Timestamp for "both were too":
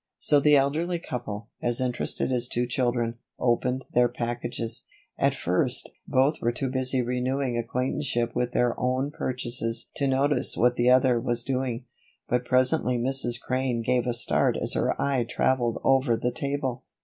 6.07-6.69